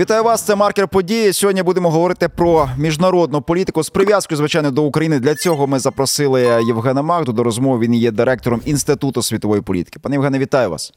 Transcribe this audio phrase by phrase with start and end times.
[0.00, 0.42] Вітаю вас.
[0.42, 1.32] Це маркер події.
[1.32, 5.20] Сьогодні будемо говорити про міжнародну політику з прив'язкою, звичайно, до України.
[5.20, 7.78] Для цього ми запросили Євгена Магду до розмови.
[7.78, 9.98] Він є директором інституту світової політики.
[9.98, 10.92] Пане Євгене, вітаю вас.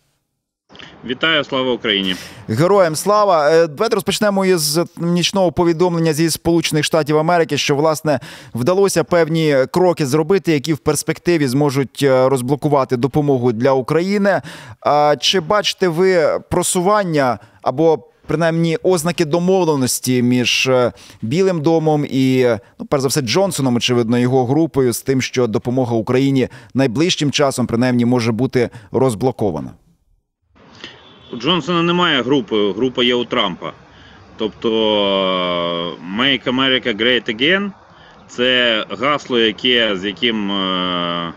[1.05, 2.15] Вітаю, слава Україні,
[2.47, 3.49] героям слава.
[3.51, 8.19] Е, давайте розпочнемо із нічного повідомлення зі Сполучених Штатів Америки, що власне
[8.55, 14.41] вдалося певні кроки зробити, які в перспективі зможуть е, розблокувати допомогу для України.
[14.81, 22.47] А чи бачите ви просування або принаймні ознаки домовленості між е, Білим домом і
[22.79, 27.67] ну, перш за все, Джонсоном, очевидно, його групою з тим, що допомога Україні найближчим часом
[27.67, 29.71] принаймні може бути розблокована?
[31.33, 33.73] У Джонсона немає групи, група є у Трампа.
[34.37, 34.69] Тобто
[36.19, 37.71] Make America Great Again
[38.27, 41.33] це гасло, яке, з яким е,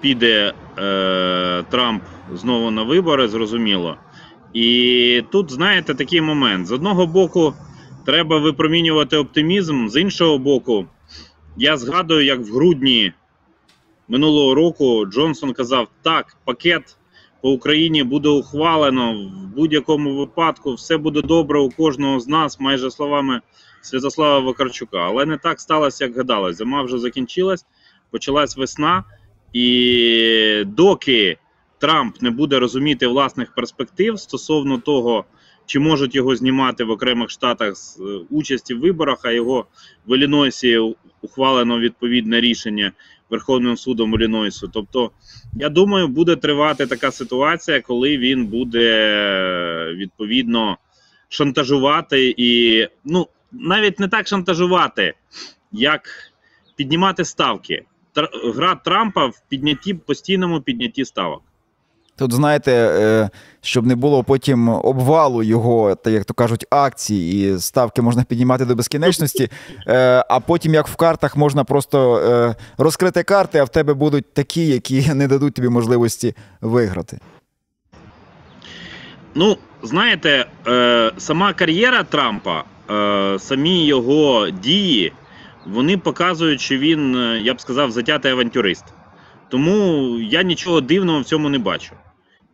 [0.00, 2.02] піде е, Трамп
[2.34, 3.96] знову на вибори, зрозуміло.
[4.52, 6.66] І тут, знаєте, такий момент.
[6.66, 7.54] З одного боку,
[8.06, 10.86] треба випромінювати оптимізм, з іншого боку,
[11.56, 13.12] я згадую, як в грудні
[14.08, 16.96] минулого року Джонсон казав: так, пакет
[17.42, 22.90] по Україні буде ухвалено в будь-якому випадку, все буде добре у кожного з нас, майже
[22.90, 23.40] словами
[23.80, 24.98] Святослава Вакарчука.
[24.98, 26.56] Але не так сталося, як гадалось.
[26.56, 27.66] Зима вже закінчилась,
[28.10, 29.04] почалась весна,
[29.52, 31.38] і доки
[31.82, 35.24] Трамп не буде розуміти власних перспектив стосовно того,
[35.66, 39.66] чи можуть його знімати в окремих штатах з е, участі в виборах, а його
[40.06, 40.78] в Іллінойсі
[41.22, 42.92] ухвалено відповідне рішення
[43.30, 44.68] Верховним судом Іллінойсу.
[44.68, 45.10] Тобто,
[45.54, 50.78] я думаю, буде тривати така ситуація, коли він буде відповідно
[51.28, 55.14] шантажувати і ну навіть не так шантажувати,
[55.72, 56.02] як
[56.76, 57.84] піднімати ставки.
[58.54, 61.42] Гра Трампа в піднятті постійному піднятті ставок.
[62.16, 67.58] Тут знаєте, е, щоб не було потім обвалу його, та як то кажуть, акцій і
[67.58, 69.50] ставки можна піднімати до безкінечності.
[69.86, 74.34] Е, а потім, як в картах, можна просто е, розкрити карти, а в тебе будуть
[74.34, 77.18] такі, які не дадуть тобі можливості виграти.
[79.34, 80.46] Ну, знаєте,
[81.18, 82.64] сама кар'єра Трампа,
[83.38, 85.12] самі його дії,
[85.66, 88.84] вони показують, що він, я б сказав, затятий авантюрист.
[89.48, 91.92] Тому я нічого дивного в цьому не бачу.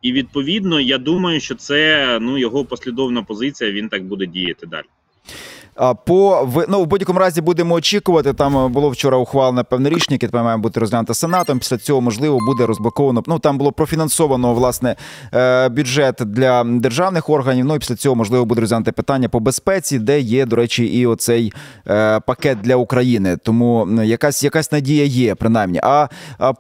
[0.02, 3.72] І відповідно, я думаю, що це ну його послідовна позиція.
[3.72, 4.86] Він так буде діяти далі.
[6.04, 8.32] По ну, в будь-якому разі будемо очікувати.
[8.32, 11.58] Там е, було вчора ухвалене певне рішення, яке має бути розглянуто сенатом.
[11.58, 13.22] Після цього можливо буде розблоковано.
[13.26, 14.96] Ну там було профінансовано власне
[15.34, 17.64] е, бюджет для державних органів.
[17.64, 21.06] Ну і після цього можливо буде розглянути питання по безпеці, де є, до речі, і
[21.06, 21.52] оцей
[21.88, 23.36] е, пакет для України.
[23.36, 25.80] Тому якась якась надія є, принаймні.
[25.82, 26.08] А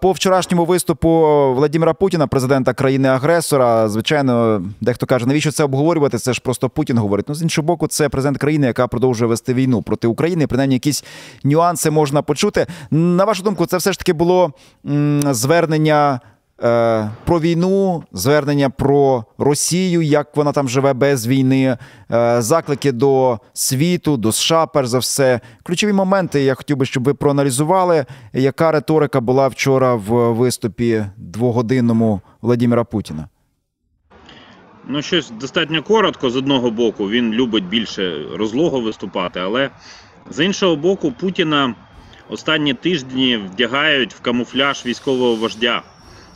[0.00, 1.08] по вчорашньому виступу
[1.56, 6.18] Владимира Путіна, президента країни-агресора, звичайно, дехто каже, навіщо це обговорювати?
[6.18, 7.28] Це ж просто Путін говорить.
[7.28, 10.46] Ну з іншого боку, це президент країни, яка продовжує продовжує вести війну проти України.
[10.46, 11.04] Принаймні, якісь
[11.44, 12.66] нюанси можна почути.
[12.90, 14.52] На вашу думку, це все ж таки було
[15.30, 16.20] звернення.
[16.62, 21.76] Е, про війну, звернення про Росію, як вона там живе без війни,
[22.12, 25.40] е, заклики до світу, до США, перш за все.
[25.62, 26.42] Ключові моменти.
[26.42, 33.28] Я хотів би, щоб ви проаналізували, яка риторика була вчора в виступі двогодинному Владимира Путіна.
[34.90, 37.10] Ну, щось достатньо коротко з одного боку.
[37.10, 39.70] Він любить більше розлого виступати, але
[40.30, 41.74] з іншого боку, Путіна
[42.28, 45.82] останні тижні вдягають в камуфляж військового вождя,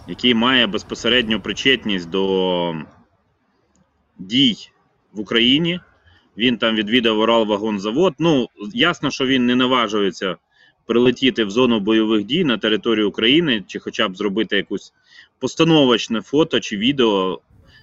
[0.09, 2.75] який має безпосередню причетність до
[4.19, 4.57] дій
[5.13, 5.81] в Україні.
[6.37, 8.15] Він там відвідав Урал-вагонзавод.
[8.19, 10.37] Ну, ясно, що він не наважується
[10.87, 14.93] прилетіти в зону бойових дій на територію України, чи хоча б зробити якусь
[15.39, 17.41] постановочне фото чи відео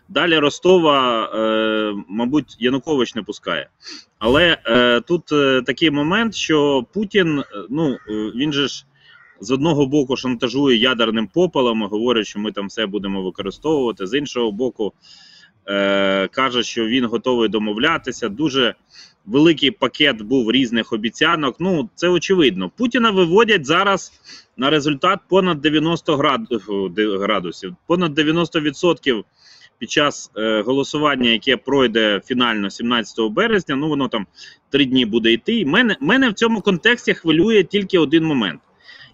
[0.09, 3.69] Далі Ростова, е, мабуть, Янукович не пускає.
[4.19, 7.97] Але е, тут е, такий момент, що Путін, ну
[8.35, 8.85] він же ж
[9.41, 14.07] з одного боку шантажує ядерним попелом, говорить, що ми там все будемо використовувати.
[14.07, 14.93] З іншого боку,
[16.31, 18.29] каже, що він готовий домовлятися.
[18.29, 18.75] Дуже
[19.25, 21.55] великий пакет був різних обіцянок.
[21.59, 22.71] Ну, це очевидно.
[22.77, 24.11] Путіна виводять зараз
[24.57, 26.17] на результат понад 90
[27.19, 29.23] градусів, понад 90%
[29.79, 34.27] під час е, голосування, яке пройде фінально 17 березня, ну воно там
[34.69, 35.65] три дні буде йти.
[35.65, 38.61] Мене мене в цьому контексті хвилює тільки один момент: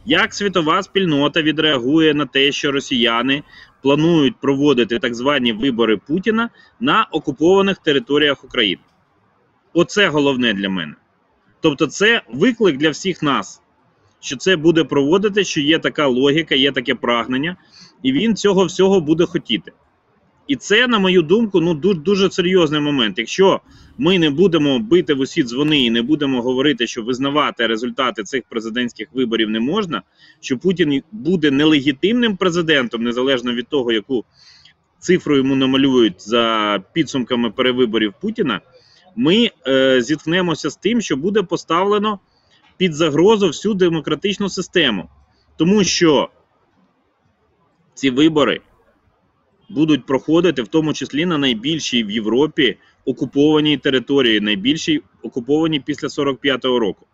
[0.06, 3.44] як світова спільнота відреагує на те, що росіяни
[3.82, 8.82] планують проводити так звані вибори Путіна на окупованих територіях України.
[9.74, 10.94] Оце головне для мене.
[11.62, 13.62] Тобто, це виклик для всіх нас,
[14.20, 17.56] що це буде проводити, що є така логіка, є таке прагнення,
[18.04, 19.72] і він цього всього буде хотіти.
[20.48, 23.20] І це, на мою думку, ну дуже, дуже серйозний момент.
[23.20, 23.62] Якщо
[23.98, 28.44] ми не будемо бити в усі дзвони і не будемо говорити, що визнавати результати цих
[28.50, 30.02] президентських виборів не можна,
[30.42, 34.26] що Путін буде нелегітимним президентом, незалежно від того, яку
[35.00, 38.62] цифру йому намалюють за підсумками перевиборів Путіна,
[39.16, 42.20] ми е, зіткнемося з тим, що буде поставлено
[42.78, 45.10] під загрозу всю демократичну систему,
[45.58, 46.30] тому що
[47.94, 48.62] ці вибори
[49.70, 56.80] будуть проходити в тому числі на найбільшій в Європі окупованій території, найбільшій окупованій після 45-го
[56.80, 57.06] року.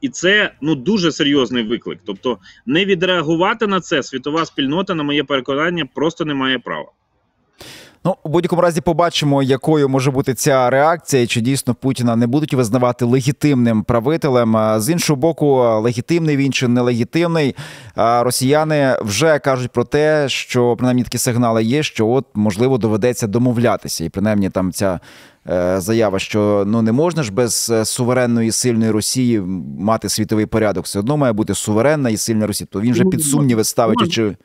[0.00, 1.98] І це ну дуже серйозний виклик.
[2.04, 6.92] Тобто, не відреагувати на це світова спільнота, на моє переконання, просто не має права.
[8.06, 12.26] Ну, у будь-якому разі побачимо, якою може бути ця реакція, і чи дійсно Путіна не
[12.26, 14.56] будуть визнавати легітимним правителем.
[14.80, 17.56] З іншого боку, легітимний він чи нелегітимний.
[17.96, 24.04] Росіяни вже кажуть про те, що принаймні такі сигнали є, що от можливо доведеться домовлятися,
[24.04, 25.00] і принаймні там ця.
[25.50, 29.40] е, Заява, що ну не можна ж без е, суверенної сильної Росії
[29.78, 30.84] мати світовий порядок.
[30.84, 32.68] Все одно має бути суверенна і сильна Росія.
[32.70, 34.14] То він же під сумніви ставить, Можна.
[34.14, 34.36] чи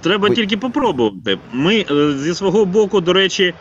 [0.00, 1.38] Треба Ви- тільки попробувати.
[1.52, 3.54] Ми е, зі свого боку, до речі,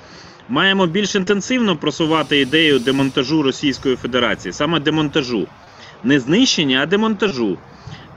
[0.48, 5.48] маємо більш інтенсивно просувати ідею демонтажу Російської Федерації, саме демонтажу,
[6.04, 7.57] не знищення, а демонтажу.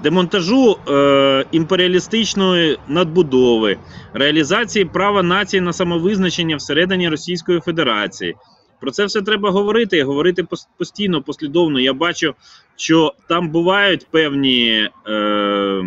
[0.03, 3.79] Демонтажу е, імперіалістичної надбудови,
[4.13, 8.35] реалізації права нації на самовизначення всередині Російської Федерації.
[8.81, 10.45] Про це все треба говорити і говорити
[10.79, 11.81] постійно, послідовно.
[11.81, 12.35] Я бачу,
[12.77, 14.89] що там бувають певні.
[15.09, 15.85] Е,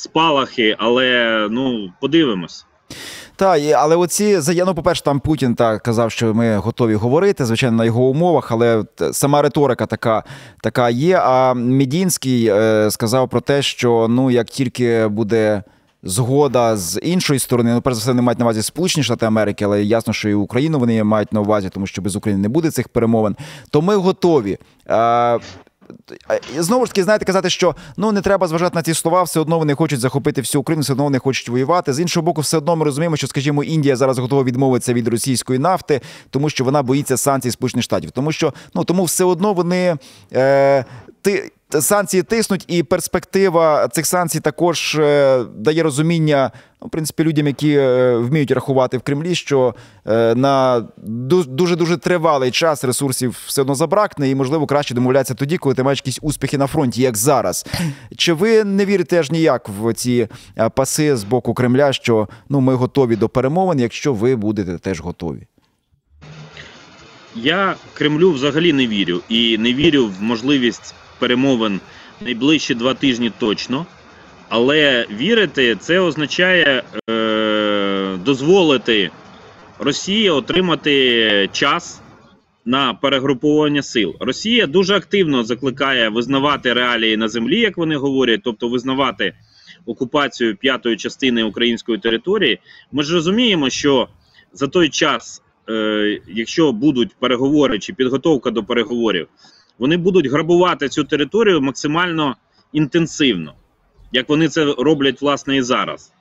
[0.00, 2.66] спалахи, але ну подивимось.
[3.36, 7.44] Та, і- але оці заяви, ну, по-перше, там Путін так казав, що ми готові говорити,
[7.44, 10.24] звичайно, на його умовах, але сама риторика така,
[10.62, 11.20] така є.
[11.24, 15.62] А Медінський е, сказав про те, що ну як тільки буде.
[16.02, 19.64] Згода з іншої сторони, ну перш за все, не мають на увазі Сполучені Штати Америки,
[19.64, 22.70] але ясно, що і Україну вони мають на увазі, тому що без України не буде
[22.70, 23.36] цих перемовин.
[23.70, 24.58] То ми готові.
[24.90, 25.38] Е,
[26.58, 29.58] Знову ж таки, знаєте, казати, що ну не треба зважати на ці слова, все одно
[29.58, 31.92] вони хочуть захопити всю Україну, все одно вони хочуть воювати.
[31.92, 35.58] З іншого боку, все одно ми розуміємо, що, скажімо, Індія зараз готова відмовитися від російської
[35.58, 36.00] нафти,
[36.30, 38.10] тому що вона боїться санкцій Сполучених Штатів.
[38.10, 39.96] Тому що ну тому все одно вони
[40.32, 40.84] е,
[41.22, 41.52] ти.
[41.80, 46.50] Санкції тиснуть, і перспектива цих санкцій також е, дає розуміння,
[46.82, 49.74] ну, в принципі, людям, які е, вміють рахувати в Кремлі, що
[50.06, 55.58] е, на дуже дуже тривалий час ресурсів все одно забракне, і можливо краще домовлятися тоді,
[55.58, 57.66] коли ти маєш якісь успіхи на фронті, як зараз.
[58.16, 60.28] Чи ви не вірите аж ніяк в ці
[60.74, 65.46] паси з боку Кремля, що ну ми готові до перемовин, якщо ви будете теж готові?
[67.34, 71.80] Я Кремлю взагалі не вірю і не вірю в можливість перемовин
[72.20, 73.86] найближчі два тижні точно.
[74.48, 79.10] Але вірити це означає е, дозволити
[79.78, 82.00] Росії отримати час
[82.64, 84.14] на перегруповування сил.
[84.20, 89.34] Росія дуже активно закликає визнавати реалії на землі, як вони говорять, тобто визнавати
[89.86, 92.58] окупацію п'ятої частини української території.
[92.92, 94.08] Ми ж розуміємо, що
[94.52, 99.28] за той час, е, якщо будуть переговори чи підготовка до переговорів,
[99.80, 102.36] вони будуть грабувати цю територію максимально
[102.72, 103.54] інтенсивно,
[104.12, 106.12] як вони це роблять власне і зараз.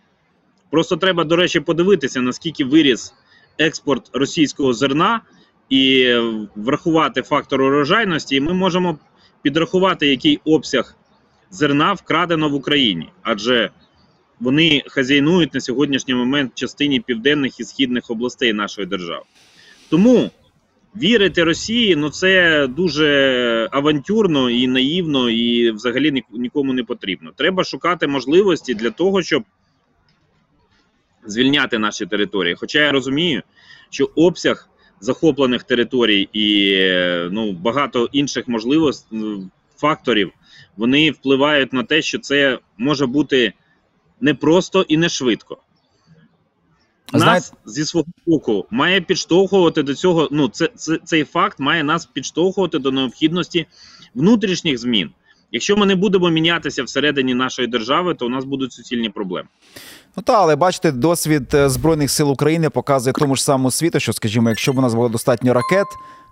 [0.71, 3.13] Просто треба, до речі, подивитися, наскільки виріс
[3.57, 5.21] експорт російського зерна
[5.69, 6.13] і
[6.55, 8.97] врахувати фактор урожайності, і ми можемо
[9.41, 10.95] підрахувати, який обсяг
[11.51, 13.69] зерна вкрадено в Україні, адже
[14.39, 19.23] вони хазяйнують на сьогоднішній момент частині південних і східних областей нашої держави.
[19.89, 20.29] Тому
[21.01, 27.31] вірити Росії ну це дуже авантюрно і наївно, і взагалі ні- нікому не потрібно.
[27.35, 29.43] Треба шукати можливості для того, щоб
[31.25, 32.55] звільняти наші території.
[32.55, 33.41] Хоча я розумію,
[33.89, 36.75] що обсяг захоплених територій і
[37.31, 39.19] ну, багато інших можливостей
[39.77, 40.31] факторів
[40.77, 43.53] вони впливають на те, що це може бути
[44.21, 45.57] непросто і не швидко.
[47.13, 50.27] Нас зі свого боку має підштовхувати до цього.
[50.31, 53.65] Ну, це, це, цей факт має нас підштовхувати до необхідності
[54.15, 55.09] внутрішніх змін.
[55.51, 59.47] Якщо ми не будемо мінятися всередині нашої держави, то у нас будуть суцільні проблеми.
[60.17, 64.13] Ну та, але бачите, досвід е, збройних сил України показує тому ж самому світу, що,
[64.13, 65.87] скажімо, якщо б у нас було достатньо ракет.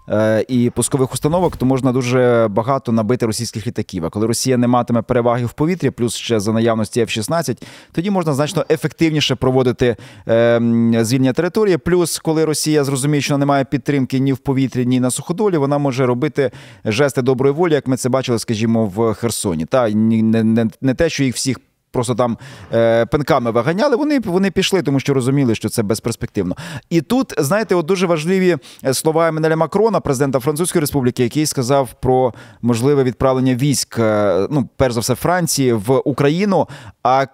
[0.09, 4.05] Е, І пускових установок, то можна дуже багато набити російських літаків.
[4.05, 8.33] А коли Росія не матиме переваги в повітрі, плюс ще за наявності F-16, тоді можна
[8.33, 9.95] значно ефективніше проводити
[10.27, 10.61] е,
[11.01, 11.77] звільнення території.
[11.77, 15.57] Плюс, коли Росія зрозуміє, що вона не має підтримки ні в повітрі, ні на суходолі,
[15.57, 16.51] вона може робити
[16.85, 19.65] жести доброї волі, як ми це бачили, скажімо, в Херсоні.
[19.65, 21.59] Та не, не, не те, що їх всіх
[21.97, 22.37] просто там
[22.73, 23.95] е, пинками виганяли.
[23.95, 26.55] Вони вони пішли, тому що розуміли, що це безперспективно.
[26.89, 31.89] І тут, знаєте, от дуже важливі е, слова Еммануеля Макрона, президента Французької Республіки, який сказав
[31.99, 36.67] про можливе відправлення військ, е, ну перш за все, Франції в Україну.
[37.03, 37.25] А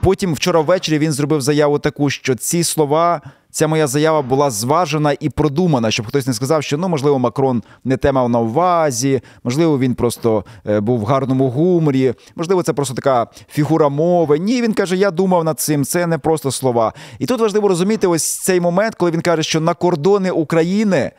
[0.00, 3.20] потім вчора ввечері він зробив заяву таку, що ці слова.
[3.52, 7.62] Ця моя заява була зважена і продумана, щоб хтось не сказав, що ну можливо Макрон
[7.84, 12.72] не те мав на увазі, можливо, він просто е, був в гарному гуморі, можливо, це
[12.72, 14.38] просто така фігура мови.
[14.38, 15.84] Ні, він каже: Я думав над цим.
[15.84, 16.92] Це не просто слова.
[17.18, 21.10] І тут важливо розуміти ось цей момент, коли він каже, що на кордони України.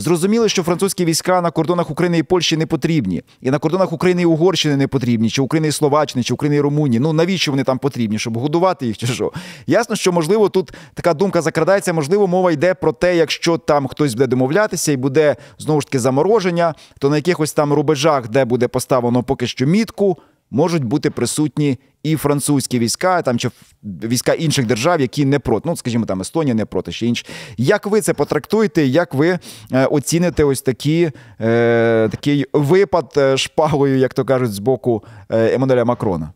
[0.00, 4.22] Зрозуміло, що французькі війська на кордонах України і Польщі не потрібні, і на кордонах України
[4.22, 7.00] і Угорщини не потрібні, чи України і Словаччини, чи України і Румунії.
[7.00, 8.18] Ну навіщо вони там потрібні?
[8.18, 9.32] Щоб годувати їх, чи що?
[9.66, 11.92] Ясно, що можливо тут така думка закрадається.
[11.92, 15.98] Можливо, мова йде про те, якщо там хтось буде домовлятися і буде знову ж таки
[15.98, 20.18] замороження, то на якихось там рубежах, де буде поставлено поки що мітку,
[20.50, 23.50] можуть бути присутні і французькі війська, там чи
[23.82, 25.68] війська інших держав, які не проти.
[25.68, 27.26] Ну, скажімо, там Естонія не проти ще інші.
[27.56, 28.86] Як ви це потрактуєте?
[28.86, 29.38] Як ви
[29.72, 35.54] е, оціните ось такі, е, такий випад е, шпагою, як то кажуть, з боку е,
[35.54, 36.32] Еммануеля Макрона?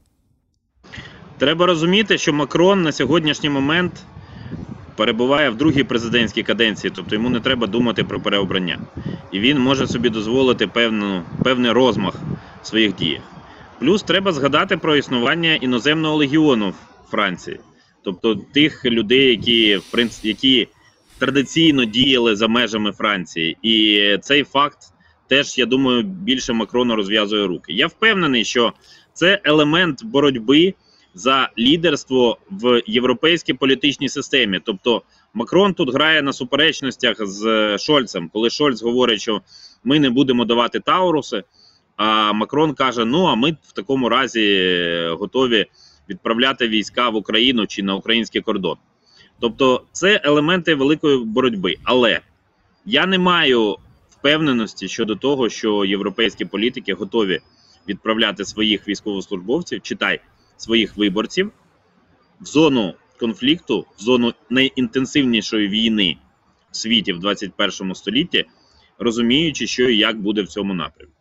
[1.38, 3.92] Треба розуміти, що Макрон на сьогоднішній момент
[4.96, 8.78] перебуває в другій президентській каденції, тобто йому не треба думати про переобрання.
[9.32, 12.14] І він може собі дозволити певну, певний розмах
[12.62, 13.22] в своїх діях.
[13.78, 17.60] Плюс треба згадати про існування іноземного легіону в Франції,
[18.02, 20.68] тобто тих людей, які в принципі, які
[21.18, 24.78] традиційно діяли за межами Франції, і цей факт
[25.28, 27.72] теж я думаю більше Макрону розв'язує руки.
[27.72, 28.72] Я впевнений, що
[29.12, 30.74] це елемент боротьби
[31.14, 34.60] за лідерство в європейській політичній системі.
[34.64, 35.02] Тобто
[35.34, 39.40] Макрон тут грає на суперечностях з Шольцем, коли Шольц говорить, що
[39.84, 41.42] ми не будемо давати Тауруси.
[41.96, 45.66] А Макрон каже: ну а ми в такому разі готові
[46.08, 48.76] відправляти війська в Україну чи на український кордон.
[49.40, 51.76] Тобто, це елементи великої боротьби.
[51.84, 52.20] Але
[52.86, 53.76] я не маю
[54.10, 57.40] впевненості щодо того, що європейські політики готові
[57.88, 60.20] відправляти своїх військовослужбовців, читай
[60.56, 61.52] своїх виборців
[62.40, 66.16] в зону конфлікту, в зону найінтенсивнішої війни
[66.70, 68.44] в світі в 21 столітті,
[68.98, 71.13] розуміючи, що і як буде в цьому напрямку.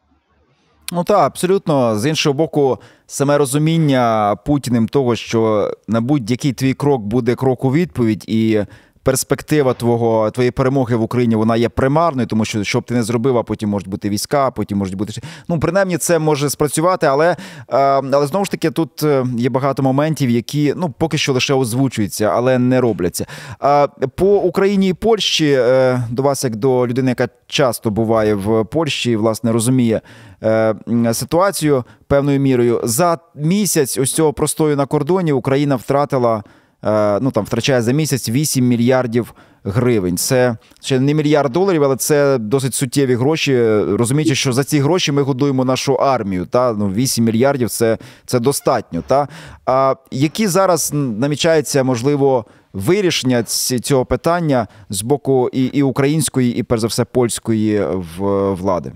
[0.91, 1.99] Ну так, абсолютно.
[1.99, 7.73] З іншого боку, саме розуміння Путіним того, що на будь-який твій крок буде крок у
[7.73, 8.61] відповідь, і
[9.03, 13.03] перспектива твого твоєї перемоги в Україні вона є примарною, тому що що б ти не
[13.03, 17.31] зробив, а потім можуть бути війська, потім можуть бути ну принаймні це може спрацювати, але
[17.31, 21.53] е, але знову ж таки тут е, є багато моментів, які ну поки що лише
[21.53, 23.25] озвучуються, але не робляться.
[24.15, 29.11] По Україні і Польщі е, до вас, як до людини, яка часто буває в Польщі,
[29.11, 30.01] і, власне розуміє
[31.13, 36.43] ситуацію певною мірою за місяць ось цього простою на кордоні Україна втратила.
[36.85, 40.17] Е, ну там втрачає за місяць 8 мільярдів гривень.
[40.17, 43.67] Це ще не мільярд доларів, але це досить суттєві гроші.
[43.87, 46.45] Розуміючи, що за ці гроші ми годуємо нашу армію.
[46.45, 49.03] Та ну 8 мільярдів це це достатньо.
[49.07, 49.27] Та
[49.65, 56.81] а які зараз намічаються, можливо, вирішення цього питання з боку і, і української, і перш
[56.81, 57.85] за все польської
[58.51, 58.91] влади?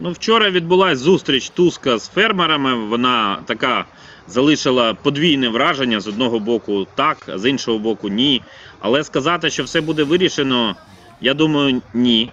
[0.00, 2.74] Ну, вчора відбулася зустріч Туска з фермерами.
[2.88, 3.84] Вона така
[4.26, 8.42] залишила подвійне враження з одного боку так, а з іншого боку, ні.
[8.80, 10.76] Але сказати, що все буде вирішено,
[11.20, 12.30] я думаю, ні.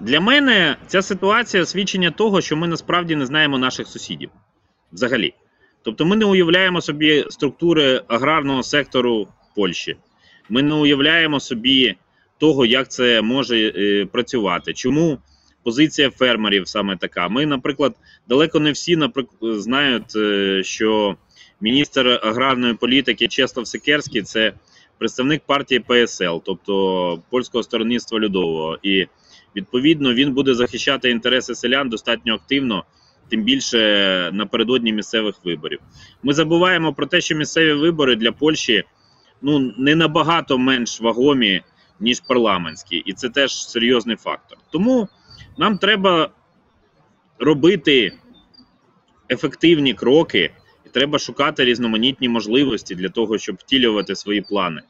[0.00, 4.30] Для мене ця ситуація свідчення того, що ми насправді не знаємо наших сусідів
[4.92, 5.34] взагалі.
[5.82, 9.96] Тобто, ми не уявляємо собі структури аграрного сектору Польщі.
[10.48, 11.96] Ми не уявляємо собі
[12.38, 14.72] того, як це може е, працювати.
[14.72, 15.18] Чому
[15.62, 17.28] позиція фермерів саме така?
[17.28, 17.94] Ми, наприклад,
[18.28, 21.16] далеко не всі наприклад, знають, е, що
[21.60, 24.52] міністр аграрної політики Чеслав Секерський це
[24.98, 28.78] представник партії ПСЛ, тобто польського сторонництва людового.
[28.82, 29.06] І
[29.56, 32.84] відповідно він буде захищати інтереси селян достатньо активно,
[33.28, 35.78] тим більше напередодні місцевих виборів.
[36.22, 38.84] Ми забуваємо про те, що місцеві вибори для Польщі
[39.42, 41.62] ну не набагато менш вагомі,
[42.00, 44.58] ніж парламентські, і це теж серйозний фактор.
[44.70, 45.08] Тому
[45.58, 46.30] нам треба
[47.38, 48.12] робити
[49.30, 50.50] ефективні кроки
[50.92, 54.82] треба шукати різноманітні можливості для того, щоб втілювати свої плани.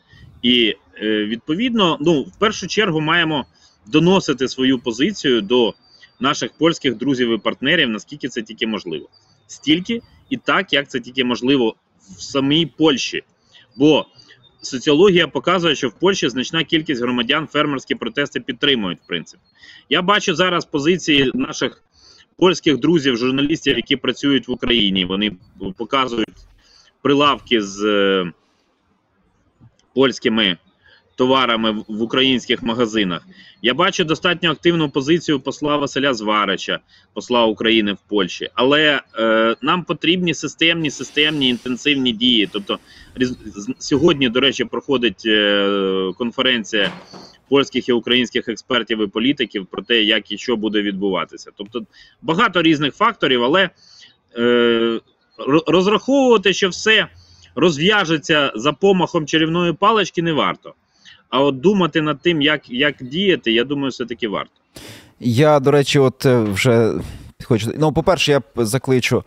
[0.43, 3.47] І е, відповідно, ну в першу чергу маємо
[3.87, 5.75] доносити свою позицію до
[6.21, 9.09] наших польських друзів і партнерів, наскільки це тільки можливо,
[9.47, 11.75] стільки і так, як це тільки можливо
[12.19, 13.23] в самій Польщі.
[13.77, 14.07] Бо
[14.63, 18.99] соціологія показує, що в Польщі значна кількість громадян фермерські протести підтримують.
[19.05, 19.43] В принципі,
[19.89, 21.83] я бачу зараз позиції наших
[22.41, 25.05] польських друзів, журналістів, які працюють в Україні.
[25.05, 25.33] Вони
[25.77, 26.29] показують
[27.03, 28.33] прилавки з е,
[29.95, 30.57] польськими
[31.17, 33.27] товарами в- українських магазинах.
[33.63, 36.79] Я бачу достатньо активну позицію посла Василя Зварича,
[37.15, 38.49] посла України в Польщі.
[38.55, 42.49] Але е, нам потрібні системні, системні інтенсивні дії.
[42.53, 42.79] Тобто,
[43.79, 46.93] сьогодні, до речі, проходить е, конференція
[47.51, 51.51] польських і українських експертів і політиків про те, як і що буде відбуватися.
[51.57, 51.83] Тобто
[52.23, 53.71] багато різних факторів, але
[54.39, 55.01] е,
[55.67, 57.07] розраховувати, що все
[57.55, 60.75] розв'яжеться за помахом чарівної палички, не варто.
[61.29, 64.53] А от думати над тим, як, як діяти, я думаю, все-таки варто.
[65.21, 66.95] Я, до речі, от е, вже
[67.45, 67.73] хочу.
[67.79, 69.25] Ну, по-перше, я закличу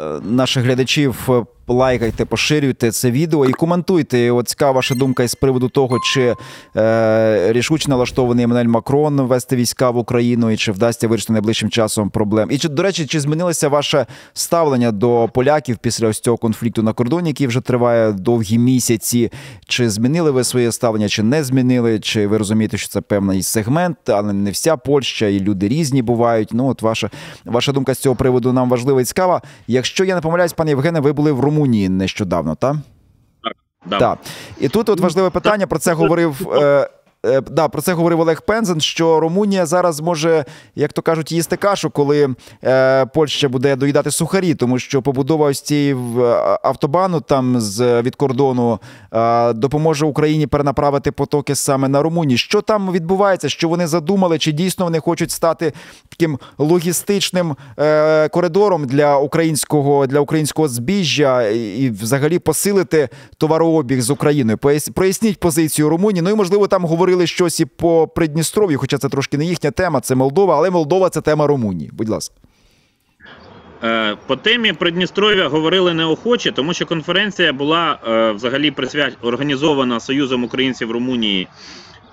[0.00, 1.28] е, наших глядачів.
[1.68, 4.30] Лайкайте, поширюйте це відео і коментуйте.
[4.30, 6.34] От цікава ваша думка із приводу того, чи
[6.76, 12.10] е, рішуче налаштований Еммануель Макрон вести війська в Україну, і чи вдасться вирішити найближчим часом
[12.10, 12.48] проблем.
[12.50, 16.92] І чи, до речі, чи змінилося ваше ставлення до поляків після ось цього конфлікту на
[16.92, 19.32] кордоні, який вже триває довгі місяці?
[19.66, 22.00] Чи змінили ви своє ставлення, чи не змінили?
[22.00, 26.48] Чи ви розумієте, що це певний сегмент, але не вся Польща, і люди різні бувають?
[26.52, 27.10] Ну, от ваша,
[27.44, 29.42] ваша думка з цього приводу нам важлива і цікава.
[29.66, 32.76] Якщо я не помиляюсь, пане Євгене, ви були в Румунії нещодавно, так?
[33.86, 33.98] Да.
[33.98, 34.18] Так.
[34.60, 35.66] І тут от важливе питання.
[35.66, 36.52] Про це говорив.
[36.52, 36.90] Е,
[37.26, 41.56] е, да, про це говорив Олег Пензен, що Румунія зараз може, як то кажуть, їсти
[41.56, 42.34] кашу, коли
[42.64, 45.96] е, Польща буде доїдати сухарі, тому що побудова ось цієї
[46.62, 48.80] автобану там з від кордону
[49.12, 52.38] е, допоможе Україні перенаправити потоки саме на Румунію.
[52.38, 53.48] Що там відбувається?
[53.48, 54.38] Що вони задумали?
[54.38, 55.72] Чи дійсно вони хочуть стати
[56.08, 63.08] таким логістичним е, коридором для українського для українського збіжжя і, взагалі посилити
[63.38, 64.58] товарообіг з Україною?
[64.94, 66.22] Проясніть позицію Румунії.
[66.22, 70.00] Ну і можливо там говорили щось і по Придністров'ю, хоча це трошки не їхня тема,
[70.00, 71.90] це Молдова, але Молдова це тема Румунії.
[71.92, 72.34] Будь ласка.
[73.84, 79.10] Е, По темі Придністров'я говорили неохоче, тому що конференція була е, взагалі присвя...
[79.22, 81.48] організована Союзом українців Румунії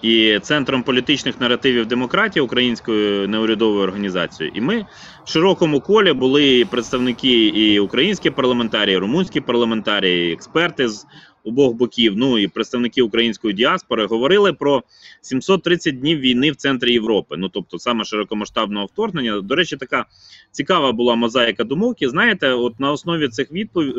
[0.01, 4.55] і Центром політичних наративів демократії Українською неурядовою організацією.
[4.55, 4.85] І ми
[5.25, 11.05] в широкому колі були представники і українські парламентарії, і румунські парламентарії, і експерти з
[11.47, 14.83] обох боків, ну і представники української діаспори говорили про
[15.21, 17.35] 730 днів війни в центрі Європи.
[17.37, 19.41] Ну тобто саме широкомасштабного вторгнення.
[19.41, 20.05] До речі, така
[20.51, 22.01] цікава була мозаїка думок.
[22.01, 23.83] І знаєте, от на основі цих відпов...
[23.83, 23.93] е,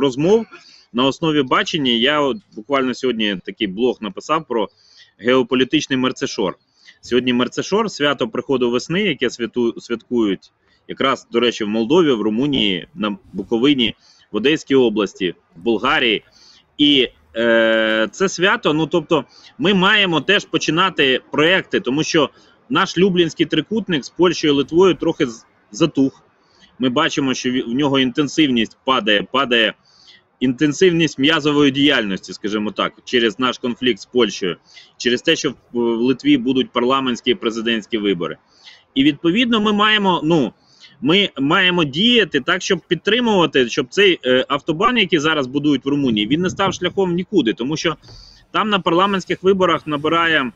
[0.00, 0.46] розмов,
[0.92, 4.68] на основі бачення, я от буквально сьогодні такий блог написав про
[5.18, 6.58] геополітичний мерцешор.
[7.00, 9.74] Сьогодні мерцешор, свято приходу весни, яке святу...
[9.80, 10.52] святкують
[10.88, 13.94] якраз, до речі, в Молдові, в Румунії, на Буковині,
[14.32, 16.24] в Одеській області, в Болгарії.
[16.80, 18.72] І е, це свято.
[18.72, 19.24] Ну тобто,
[19.58, 22.30] ми маємо теж починати проекти, тому що
[22.70, 25.26] наш Люблінський трикутник з Польщею Литвою трохи
[25.70, 26.22] затух.
[26.78, 29.74] Ми бачимо, що в нього інтенсивність падає, падає
[30.40, 34.56] інтенсивність м'язової діяльності, скажімо так, через наш конфлікт з Польщею,
[34.96, 38.36] через те, що в Литві будуть парламентські і президентські вибори.
[38.94, 40.52] І відповідно ми маємо, ну.
[41.02, 46.26] Ми маємо діяти так, щоб підтримувати, щоб цей е, автобан, який зараз будують в Румунії,
[46.26, 47.96] він не став шляхом нікуди, тому що
[48.50, 50.52] там на парламентських виборах набирає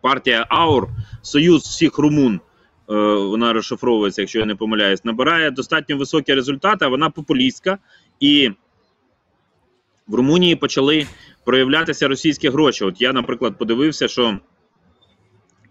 [0.00, 0.88] партія АУР,
[1.22, 2.34] Союз всіх румун.
[2.34, 6.86] е, Вона розшифровується, якщо я не помиляюсь, набирає достатньо високі результати.
[6.86, 7.78] Вона популістська,
[8.20, 8.50] і
[10.06, 11.06] в Румунії почали
[11.44, 12.84] проявлятися російські гроші.
[12.84, 14.38] От я, наприклад, подивився, що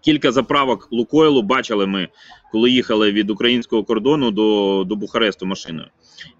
[0.00, 2.08] кілька заправок Лукойлу бачили ми,
[2.52, 5.88] коли їхали від українського кордону до, до Бухаресту машиною.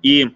[0.03, 0.27] І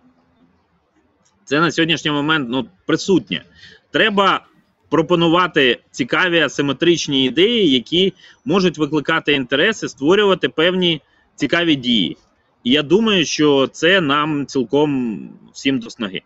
[1.45, 3.45] це на сьогоднішній момент ну, присутнє.
[3.91, 4.47] Треба
[4.89, 8.13] пропонувати цікаві асиметричні ідеї, які
[8.45, 11.01] можуть викликати інтереси, створювати певні
[11.35, 12.17] цікаві дії.
[12.65, 16.23] І я думаю, що це нам цілком всім до снаги.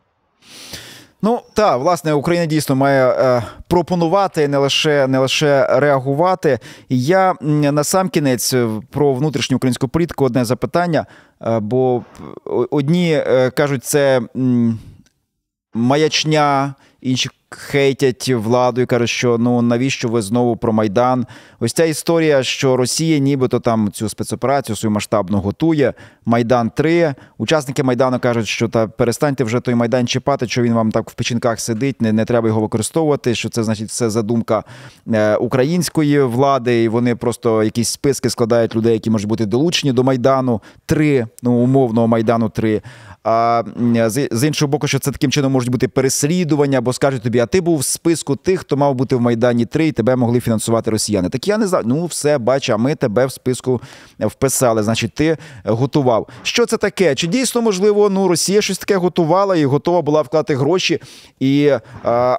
[1.22, 6.58] Ну так, власне, Україна дійсно має е, пропонувати не лише не лише реагувати.
[6.88, 11.06] І Я на сам кінець е, про внутрішню українську політику одне запитання.
[11.42, 12.02] Е, бо
[12.70, 14.20] одні е, кажуть, це
[15.74, 21.26] маячня, інші хейтять владу і кажуть, що ну навіщо ви знову про майдан?
[21.60, 25.94] Ось ця історія, що Росія, нібито там цю спецоперацію свою масштабну готує.
[26.24, 30.92] Майдан 3 Учасники майдану кажуть, що та перестаньте вже той майдан чіпати, що він вам
[30.92, 33.34] так в печінках сидить, не, не треба його використовувати.
[33.34, 34.64] Що це значить все задумка
[35.12, 40.04] е, української влади, і вони просто якісь списки складають людей, які можуть бути долучені до
[40.04, 42.82] майдану 3 ну умовного майдану 3
[43.28, 43.62] а
[44.06, 47.48] з, іншого боку, що це таким чином можуть бути переслідування, бо скажуть тобі, а а
[47.48, 50.90] ти був в списку тих, хто мав бути в Майдані 3 і тебе могли фінансувати
[50.90, 51.28] росіяни.
[51.28, 51.84] Так я не знаю.
[51.86, 53.80] Ну, все, бач, а ми тебе в списку
[54.20, 54.82] вписали.
[54.82, 56.28] Значить, ти готував.
[56.42, 57.14] Що це таке?
[57.14, 61.00] Чи дійсно можливо, ну Росія щось таке готувала і готова була вкладати гроші
[61.40, 61.80] і е,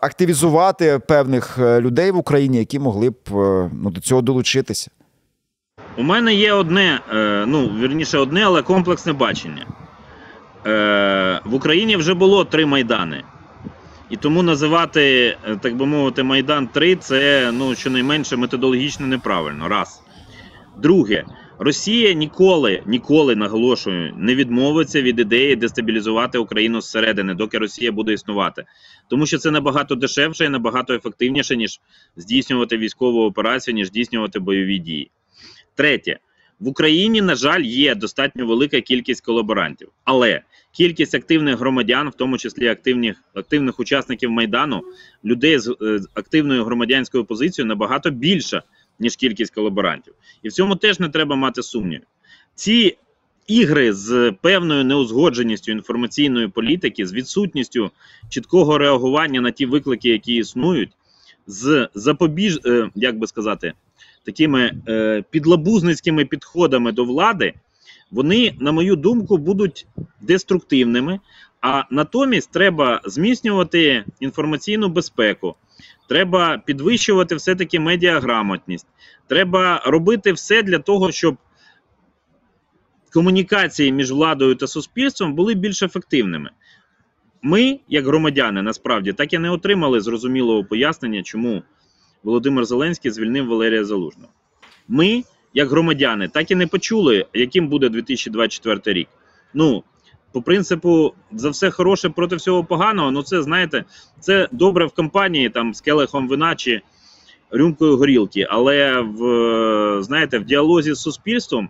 [0.01, 4.91] активізувати певних е, людей в Україні, які могли б е, ну, до цього долучитися?
[5.97, 9.65] У мене є одне, е, ну вірніше, одне, але комплексне бачення.
[10.67, 13.23] Е, в Україні вже було три майдани.
[14.09, 15.01] І тому називати,
[15.47, 19.67] е, так би мовити, Майдан 3 це ну, щонайменше методологічно неправильно.
[19.67, 20.01] Раз.
[20.77, 21.25] Друге,
[21.59, 28.65] Росія ніколи, ніколи наголошую, не відмовиться від ідеї дестабілізувати Україну зсередини, доки Росія буде існувати.
[29.09, 31.79] Тому що це набагато дешевше і набагато ефективніше, ніж
[32.15, 35.11] здійснювати військову операцію, ніж здійснювати бойові дії.
[35.75, 36.19] Третє,
[36.59, 40.41] в Україні, на жаль, є достатньо велика кількість колаборантів, але
[40.71, 44.81] кількість активних громадян, в тому числі активних, активних учасників майдану,
[45.25, 48.63] людей з, е, активною громадянською позицією набагато більша,
[48.99, 50.13] ніж кількість колаборантів.
[50.43, 52.07] І в цьому теж не треба мати сумнівів.
[52.55, 52.97] Ці
[53.47, 57.91] ігри з певною неузгодженістю інформаційної політики, з відсутністю
[58.29, 60.91] чіткого реагування на ті виклики, які існують,
[61.47, 63.73] з запобіж, е, як би сказати,
[64.27, 67.53] такими е, підлабузницькими підходами до влади,
[68.11, 69.87] вони, на мою думку, будуть
[70.21, 71.19] деструктивними.
[71.61, 75.55] А натомість треба зміцнювати інформаційну безпеку,
[76.09, 78.87] треба підвищувати все-таки медіаграмотність,
[79.27, 81.37] треба робити все для того, щоб
[83.13, 86.49] комунікації між владою та суспільством були більш ефективними.
[87.41, 91.63] Ми, як громадяни, насправді так і не отримали зрозумілого пояснення, чому
[92.23, 94.29] Володимир Зеленський звільнив Валерія Залужного.
[94.87, 99.07] Ми, як громадяни, так і не почули, яким буде 2024 рік.
[99.53, 99.83] Ну,
[100.31, 103.11] по принципу, за все хороше проти всього поганого.
[103.11, 103.83] Ну, це знаєте,
[104.19, 106.81] це добре в компанії там з келихом вина чи
[107.51, 108.47] рюмкою горілки.
[108.49, 111.69] Але в знаєте, в діалозі з суспільством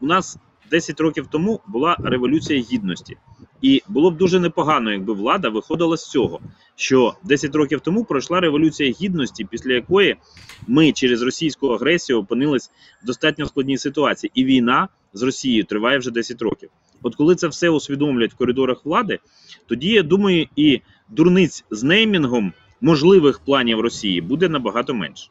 [0.00, 0.38] у нас
[0.70, 3.16] 10 років тому була революція гідності.
[3.62, 6.40] І було б дуже непогано, якби влада виходила з цього,
[6.76, 10.16] що 10 років тому пройшла революція гідності, після якої
[10.66, 12.70] ми через російську агресію опинились
[13.02, 16.70] в достатньо складній ситуації, і війна з Росією триває вже 10 років.
[17.02, 19.18] От коли це все усвідомлять в коридорах влади,
[19.66, 25.30] тоді я думаю, і дурниць з неймінгом можливих планів Росії буде набагато менше.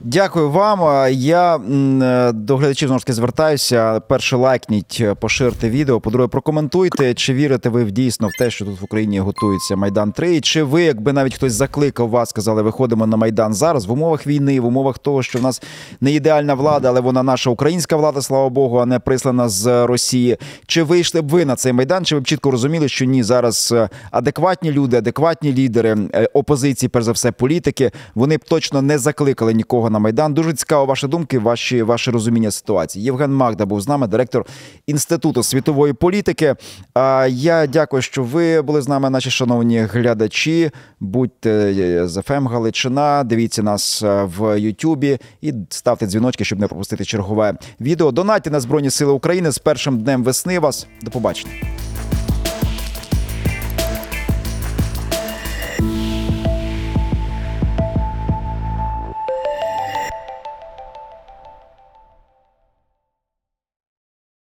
[0.00, 1.10] Дякую вам.
[1.12, 4.00] Я е, до глядачів знову ж таки звертаюся.
[4.00, 6.00] Перше, лайкніть, е, поширте відео.
[6.00, 10.12] По-друге, прокоментуйте, чи вірите ви в дійсно в те, що тут в Україні готується Майдан
[10.12, 13.92] 3, і чи ви, якби навіть хтось закликав вас, сказали, виходимо на Майдан зараз в
[13.92, 15.62] умовах війни, в умовах того, що в нас
[16.00, 20.36] не ідеальна влада, але вона наша українська влада, слава Богу, а не прислана з Росії.
[20.66, 22.04] Чи вийшли б ви на цей майдан?
[22.04, 25.96] Чи ви б чітко розуміли, що ні, зараз е, адекватні люди, адекватні лідери
[26.32, 30.34] опозиції, перш за все, політики, вони б точно не закликали нікого на майдан.
[30.34, 33.04] Дуже цікаво ваші думки, ваші ваші розуміння ситуації.
[33.04, 34.46] Євген Магда був з нами, директор
[34.86, 36.54] інституту світової політики.
[36.94, 40.70] А я дякую, що ви були з нами, наші шановні глядачі.
[41.00, 43.24] Будьте е, з ФМ Галичина.
[43.24, 48.12] Дивіться нас е, в Ютубі і ставте дзвіночки, щоб не пропустити чергове відео.
[48.12, 50.58] Донатьте на Збройні Сили України з першим днем весни.
[50.58, 51.85] Вас до побачення.